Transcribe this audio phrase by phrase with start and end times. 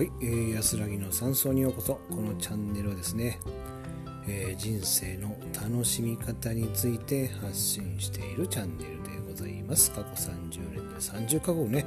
[0.00, 2.00] はい、えー、安らぎの山荘にようこそ。
[2.08, 3.38] このチャンネルはですね、
[4.26, 9.90] えー、人生の楽しみ方について発信しているチャンネルでございます。
[9.90, 11.84] 過去30年で30カ国ね、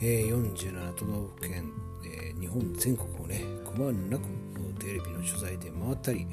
[0.00, 1.70] えー、47都道府県、
[2.02, 4.24] えー、日本全国をねくまなく
[4.78, 6.26] テレビの取材で回ったり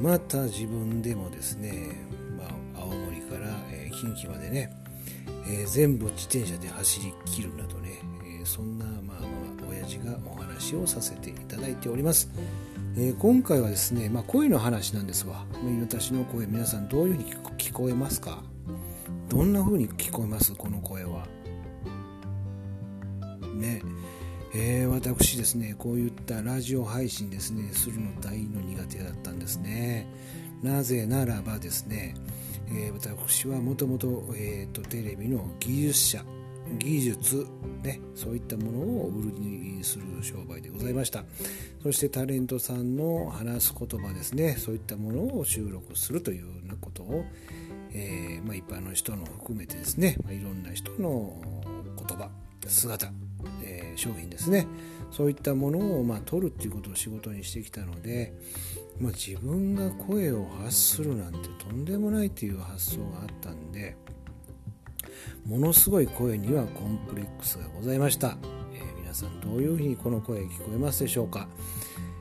[0.00, 2.06] また自分でもですね、
[2.38, 2.44] ま
[2.80, 4.72] あ、青森から、えー、近畿までね、
[5.46, 9.27] えー、全部自転車で走りきるなどね、えー、そんなまあ
[9.88, 12.30] まあ親父がお話をさせていただいております、
[12.96, 15.46] えー、今回はですね、まあ、声の話なんですわ。
[15.80, 18.42] 私の声皆さんどういうふうに聞こえますか？
[19.28, 20.54] どんな風に聞こえます？
[20.54, 21.26] この声は。
[23.54, 23.82] ね。
[24.54, 30.06] えー、私ですねこういったラジオ配信ですねするの大の苦手だったんですね。
[30.62, 32.14] なぜならばですね、
[32.68, 34.24] えー、私はもともと
[34.88, 36.24] テレビの技術者
[36.78, 37.46] 技術、
[37.82, 41.24] ね、そういったものを売るにする商売でございました。
[41.82, 44.56] そしてタレントさんの話す言葉ですね。
[44.58, 47.24] そういったものを収録するというようなことを、
[47.92, 51.40] えー、まあ、一般の人の含めてですね、まあ、いろんな人の
[51.96, 52.30] 言葉
[52.66, 53.10] 姿
[53.62, 54.66] えー、商品ですね。
[55.10, 58.34] そういったものをまあ取るっていうことを仕事にしてきたので、
[59.00, 63.96] まあ、自分が声を発するなんてとんでもないという発想があったんで
[65.46, 68.36] ものすごい声にはコンプレックスがございました、
[68.74, 71.48] えー、皆さんどういうふうにこの声聞こえますでしょうか、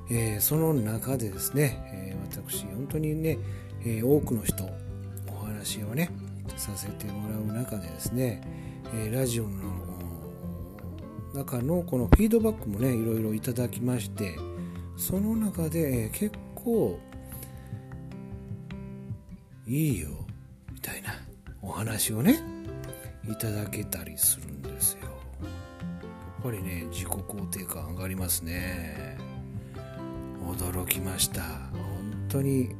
[0.09, 3.37] えー、その中でですね、え私本当にね、
[3.85, 4.63] え多くの人
[5.27, 6.09] お話をね
[6.55, 8.41] させてもらう中でですね、
[8.93, 9.49] えラジオの
[11.33, 14.35] 中のこのフィードバックもねいろいろいただきまして
[14.95, 16.99] その中でえ結構
[19.67, 20.07] いいよ
[20.71, 21.09] みたいな
[21.61, 22.56] お話をね
[23.29, 25.01] いただけたりするんですよ。
[25.01, 25.07] や
[26.39, 29.17] っぱりね自己肯定感上がりますね。
[30.45, 31.41] 驚きました。
[31.41, 32.75] 本当に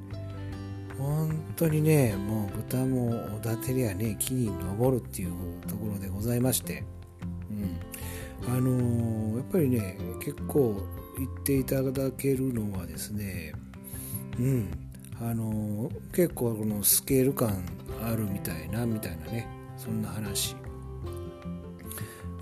[0.98, 5.32] 本当にねもう豚もおだてりゃね木に登るっていう
[5.68, 6.84] ところでございまして。
[7.50, 7.78] うん。
[8.48, 10.82] あのー、やっぱりね結構
[11.18, 13.54] 言っていただけるのはですね
[14.40, 14.70] うん。
[15.20, 17.66] あのー、結構このスケール感
[18.02, 19.48] あるみたいなみたいなね。
[19.88, 20.54] そんな話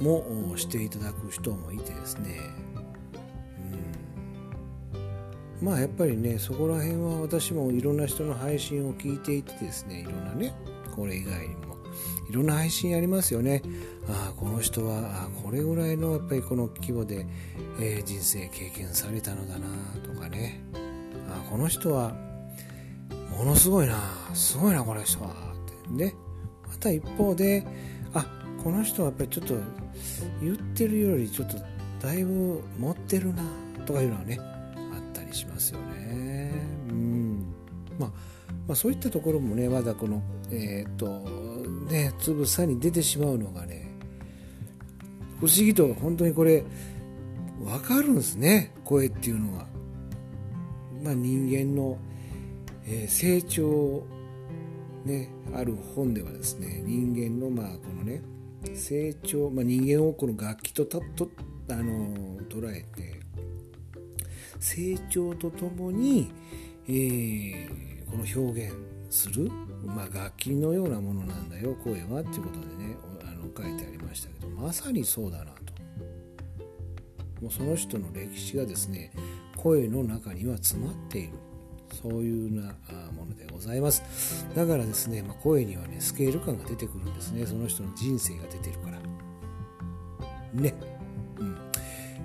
[0.02, 2.40] もしていただく人もいてですね、
[5.62, 10.56] うん、まあやっぱりねそこら辺は私もいろんな人の配信を聞いていてですねいろんなね
[10.96, 11.78] これ以外にも
[12.28, 13.62] いろんな配信ありますよね。
[14.10, 17.28] ああ、この人はこれぐらいのやっぱりこの規模で、
[17.80, 19.68] えー、人生経験されたのだな
[20.04, 20.62] とかね。
[21.30, 22.14] あこの人は
[23.30, 23.96] ものすごいな、
[24.34, 25.30] すごいな、この人は。
[25.30, 26.16] ってね。
[26.86, 27.66] また一方で、
[28.14, 28.26] あ
[28.64, 29.56] この人はやっぱりちょっと
[30.42, 31.58] 言ってるよりちょっと
[32.00, 33.44] だいぶ持ってるな
[33.88, 36.52] とかいうのはね、あったりしますよね。
[36.90, 37.54] うん。
[37.98, 38.10] まあ、
[38.68, 41.10] まあ、そういったところもね、まだこの、えっ、と、
[41.90, 43.88] ねつぶさに出てしまうのがね
[45.40, 46.64] 不思議と本当にこれ
[47.60, 49.66] 分かるんですね声っていうのは。
[51.04, 52.00] まあ、人間の、
[52.88, 54.04] えー、成長
[55.06, 58.22] ねある本ではですね人間のまあこのね
[58.74, 61.30] 成長、まあ、人間をこの楽器とたと
[61.70, 63.22] あの捉えて
[64.60, 66.32] 成長とともに、
[66.88, 68.76] えー、この表現
[69.10, 69.50] する
[69.86, 75.52] まあ、楽器のようなものなんだよ声はっていうことでねあの書いてありましたけどまさにそうだなと。
[77.42, 79.12] もうその人の歴史がですね
[79.58, 81.34] 声の中には詰まっている。
[81.92, 82.74] そういうな
[83.12, 84.46] ものでございます。
[84.56, 87.46] だからですね、まあ、声にはねスケール感が出てくるんですね。
[87.46, 89.00] その人の人生が出てるから。
[90.54, 90.74] ね。
[91.40, 91.58] うん。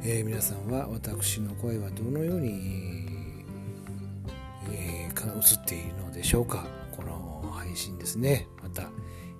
[0.02, 3.14] えー、皆さんは私の声はどのように、
[4.70, 6.66] えー、映っているのでしょうか。
[6.96, 8.46] この配信ですね。
[8.62, 8.90] また、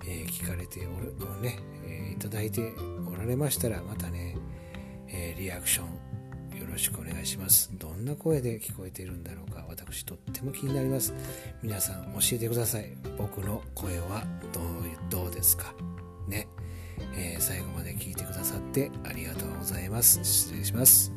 [0.05, 2.73] えー、聞かれておるね、えー、いただいて
[3.11, 4.37] おられましたらまたね、
[5.07, 6.10] え、リアクション
[6.61, 7.71] よろしくお願いします。
[7.73, 9.65] どんな声で聞こえているんだろうか。
[9.67, 11.13] 私とっても気になります。
[11.63, 12.95] 皆さん教えてください。
[13.17, 14.23] 僕の声は
[15.09, 15.73] どうですか？
[16.27, 16.47] ね、
[17.17, 20.23] え最後まで聞いてくださってありがとうございます。
[20.23, 21.11] 失礼します。